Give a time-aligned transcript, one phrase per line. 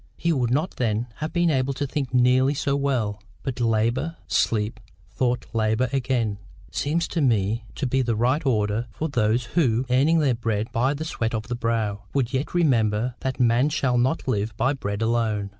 [0.17, 3.21] He would not then have been able to think nearly so well.
[3.43, 4.79] But LABOUR, SLEEP,
[5.11, 6.39] THOUGHT, LABOUR AGAIN,
[6.71, 10.95] seems to me to be the right order with those who, earning their bread by
[10.95, 15.03] the sweat of the brow, would yet remember that man shall not live by bread
[15.03, 15.49] alone.